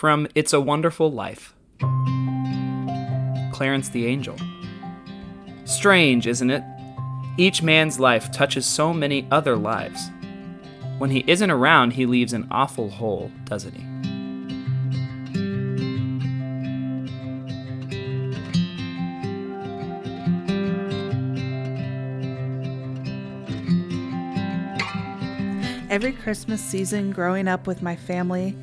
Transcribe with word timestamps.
from 0.00 0.26
It's 0.34 0.54
a 0.54 0.60
Wonderful 0.62 1.12
Life. 1.12 1.52
Clarence 3.52 3.90
the 3.90 4.06
Angel. 4.06 4.34
Strange, 5.66 6.26
isn't 6.26 6.48
it? 6.48 6.64
Each 7.36 7.62
man's 7.62 8.00
life 8.00 8.32
touches 8.32 8.64
so 8.64 8.94
many 8.94 9.28
other 9.30 9.56
lives. 9.56 10.08
When 10.96 11.10
he 11.10 11.22
isn't 11.26 11.50
around, 11.50 11.90
he 11.90 12.06
leaves 12.06 12.32
an 12.32 12.48
awful 12.50 12.88
hole, 12.88 13.30
doesn't 13.44 13.74
he? 13.74 13.84
Every 25.90 26.12
Christmas 26.12 26.64
season 26.64 27.10
growing 27.10 27.46
up 27.46 27.66
with 27.66 27.82
my 27.82 27.96
family 27.96 28.56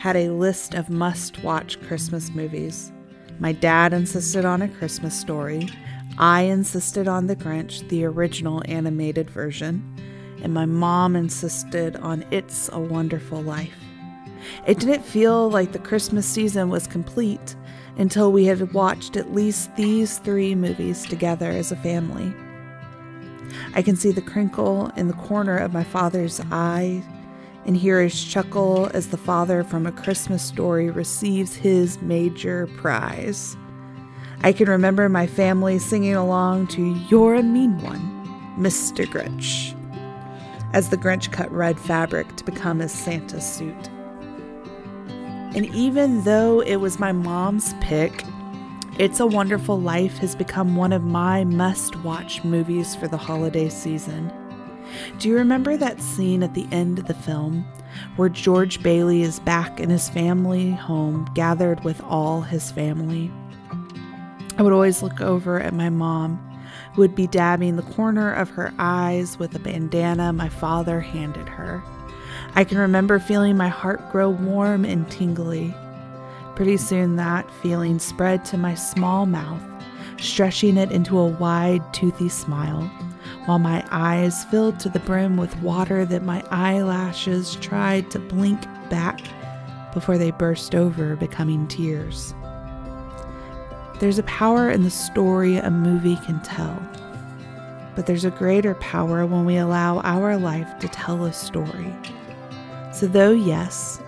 had 0.00 0.16
a 0.16 0.30
list 0.30 0.72
of 0.72 0.88
must 0.88 1.44
watch 1.44 1.78
Christmas 1.82 2.30
movies. 2.30 2.90
My 3.38 3.52
dad 3.52 3.92
insisted 3.92 4.46
on 4.46 4.62
A 4.62 4.68
Christmas 4.68 5.14
Story. 5.14 5.68
I 6.16 6.40
insisted 6.44 7.06
on 7.06 7.26
The 7.26 7.36
Grinch, 7.36 7.86
the 7.90 8.06
original 8.06 8.62
animated 8.64 9.28
version. 9.28 9.84
And 10.42 10.54
my 10.54 10.64
mom 10.64 11.16
insisted 11.16 11.96
on 11.96 12.24
It's 12.30 12.70
a 12.72 12.80
Wonderful 12.80 13.42
Life. 13.42 13.76
It 14.66 14.78
didn't 14.78 15.04
feel 15.04 15.50
like 15.50 15.72
the 15.72 15.78
Christmas 15.78 16.24
season 16.24 16.70
was 16.70 16.86
complete 16.86 17.54
until 17.98 18.32
we 18.32 18.46
had 18.46 18.72
watched 18.72 19.18
at 19.18 19.34
least 19.34 19.76
these 19.76 20.16
three 20.16 20.54
movies 20.54 21.04
together 21.04 21.50
as 21.50 21.72
a 21.72 21.76
family. 21.76 22.32
I 23.74 23.82
can 23.82 23.96
see 23.96 24.12
the 24.12 24.22
crinkle 24.22 24.90
in 24.96 25.08
the 25.08 25.14
corner 25.28 25.58
of 25.58 25.74
my 25.74 25.84
father's 25.84 26.40
eye 26.50 27.02
and 27.70 27.76
hear 27.76 28.02
his 28.02 28.24
chuckle 28.24 28.90
as 28.94 29.10
the 29.10 29.16
father 29.16 29.62
from 29.62 29.86
A 29.86 29.92
Christmas 29.92 30.42
Story 30.42 30.90
receives 30.90 31.54
his 31.54 32.02
major 32.02 32.66
prize. 32.78 33.56
I 34.42 34.52
can 34.52 34.68
remember 34.68 35.08
my 35.08 35.28
family 35.28 35.78
singing 35.78 36.16
along 36.16 36.66
to 36.68 36.82
You're 37.08 37.36
a 37.36 37.44
Mean 37.44 37.78
One, 37.78 38.00
Mr. 38.58 39.06
Grinch, 39.06 39.76
as 40.72 40.88
the 40.88 40.96
Grinch 40.96 41.30
cut 41.30 41.48
red 41.52 41.78
fabric 41.78 42.34
to 42.34 42.44
become 42.44 42.80
his 42.80 42.90
Santa 42.90 43.40
suit. 43.40 43.88
And 45.54 45.66
even 45.66 46.24
though 46.24 46.58
it 46.62 46.78
was 46.78 46.98
my 46.98 47.12
mom's 47.12 47.72
pick, 47.74 48.24
it's 48.98 49.20
a 49.20 49.28
Wonderful 49.28 49.80
Life 49.80 50.18
has 50.18 50.34
become 50.34 50.74
one 50.74 50.92
of 50.92 51.04
my 51.04 51.44
must 51.44 51.94
watch 52.02 52.42
movies 52.42 52.96
for 52.96 53.06
the 53.06 53.16
holiday 53.16 53.68
season. 53.68 54.32
Do 55.18 55.28
you 55.28 55.36
remember 55.36 55.76
that 55.76 56.00
scene 56.00 56.42
at 56.42 56.54
the 56.54 56.66
end 56.72 56.98
of 56.98 57.06
the 57.06 57.14
film 57.14 57.66
where 58.16 58.28
George 58.28 58.82
Bailey 58.82 59.22
is 59.22 59.40
back 59.40 59.80
in 59.80 59.90
his 59.90 60.08
family 60.08 60.72
home, 60.72 61.28
gathered 61.34 61.84
with 61.84 62.00
all 62.02 62.42
his 62.42 62.70
family? 62.70 63.30
I 64.58 64.62
would 64.62 64.72
always 64.72 65.02
look 65.02 65.20
over 65.20 65.60
at 65.60 65.74
my 65.74 65.88
mom, 65.88 66.38
who 66.92 67.02
would 67.02 67.14
be 67.14 67.26
dabbing 67.26 67.76
the 67.76 67.82
corner 67.82 68.32
of 68.32 68.50
her 68.50 68.72
eyes 68.78 69.38
with 69.38 69.54
a 69.54 69.58
bandana 69.58 70.32
my 70.32 70.48
father 70.48 71.00
handed 71.00 71.48
her. 71.48 71.82
I 72.54 72.64
can 72.64 72.78
remember 72.78 73.18
feeling 73.18 73.56
my 73.56 73.68
heart 73.68 74.10
grow 74.10 74.30
warm 74.30 74.84
and 74.84 75.10
tingly. 75.10 75.74
Pretty 76.56 76.76
soon, 76.76 77.16
that 77.16 77.50
feeling 77.62 77.98
spread 77.98 78.44
to 78.46 78.58
my 78.58 78.74
small 78.74 79.24
mouth, 79.24 79.62
stretching 80.18 80.76
it 80.76 80.90
into 80.90 81.18
a 81.18 81.26
wide, 81.26 81.82
toothy 81.94 82.28
smile, 82.28 82.90
while 83.50 83.58
my 83.58 83.84
eyes 83.90 84.44
filled 84.44 84.78
to 84.78 84.88
the 84.88 85.00
brim 85.00 85.36
with 85.36 85.60
water 85.60 86.04
that 86.04 86.22
my 86.22 86.40
eyelashes 86.52 87.56
tried 87.56 88.08
to 88.08 88.20
blink 88.20 88.62
back 88.88 89.20
before 89.92 90.16
they 90.16 90.30
burst 90.30 90.76
over, 90.76 91.16
becoming 91.16 91.66
tears. 91.66 92.32
There's 93.98 94.20
a 94.20 94.22
power 94.22 94.70
in 94.70 94.84
the 94.84 94.90
story 94.90 95.56
a 95.56 95.68
movie 95.68 96.14
can 96.14 96.40
tell, 96.42 96.80
but 97.96 98.06
there's 98.06 98.24
a 98.24 98.30
greater 98.30 98.76
power 98.76 99.26
when 99.26 99.44
we 99.44 99.56
allow 99.56 99.98
our 100.02 100.36
life 100.36 100.78
to 100.78 100.86
tell 100.86 101.24
a 101.24 101.32
story. 101.32 101.92
So, 102.92 103.08
though, 103.08 103.32
yes, 103.32 104.00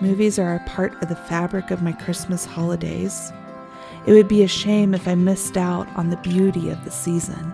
Movies 0.00 0.38
are 0.38 0.54
a 0.54 0.68
part 0.68 0.94
of 1.02 1.08
the 1.08 1.16
fabric 1.16 1.72
of 1.72 1.82
my 1.82 1.92
Christmas 1.92 2.46
holidays. 2.46 3.32
It 4.06 4.12
would 4.12 4.28
be 4.28 4.44
a 4.44 4.48
shame 4.48 4.94
if 4.94 5.06
I 5.06 5.14
missed 5.16 5.58
out 5.58 5.88
on 5.94 6.08
the 6.08 6.16
beauty 6.18 6.70
of 6.70 6.82
the 6.84 6.90
season, 6.90 7.52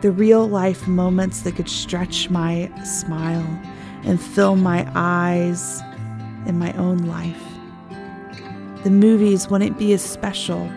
the 0.00 0.10
real 0.10 0.46
life 0.46 0.86
moments 0.86 1.42
that 1.42 1.56
could 1.56 1.68
stretch 1.68 2.28
my 2.30 2.70
smile 2.84 3.46
and 4.04 4.20
fill 4.20 4.56
my 4.56 4.90
eyes 4.94 5.80
in 6.46 6.58
my 6.58 6.72
own 6.74 6.98
life. 6.98 7.42
The 8.84 8.90
movies 8.90 9.48
wouldn't 9.48 9.78
be 9.78 9.92
as 9.92 10.02
special 10.02 10.70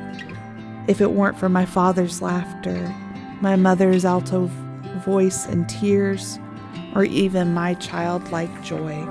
if 0.87 1.01
it 1.01 1.11
weren't 1.11 1.37
for 1.37 1.49
my 1.49 1.65
father's 1.65 2.21
laughter, 2.21 2.95
my 3.41 3.55
mother's 3.55 4.05
alto 4.05 4.49
voice 5.05 5.45
and 5.45 5.69
tears, 5.69 6.39
or 6.95 7.03
even 7.03 7.53
my 7.53 7.75
childlike 7.75 8.63
joy. 8.63 9.05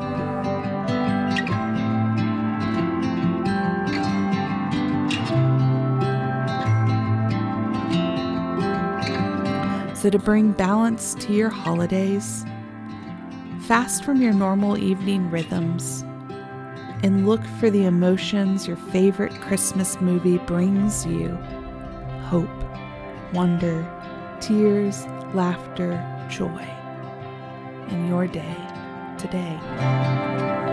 To 10.09 10.19
bring 10.19 10.53
balance 10.53 11.15
to 11.17 11.35
your 11.35 11.51
holidays, 11.51 12.43
fast 13.61 14.05
from 14.05 14.23
your 14.23 14.33
normal 14.33 14.79
evening 14.79 15.31
rhythms 15.31 16.01
and 17.03 17.29
look 17.29 17.45
for 17.61 17.69
the 17.69 17.85
emotions 17.85 18.67
your 18.67 18.79
favorite 18.79 19.35
Christmas 19.43 20.01
movie 20.01 20.39
brings 20.39 21.05
you 21.05 21.29
hope, 22.23 22.49
wonder, 23.35 23.87
tears, 24.41 25.05
laughter, 25.35 26.03
joy 26.31 26.67
in 27.91 28.09
your 28.09 28.27
day 28.27 28.57
today. 29.19 30.68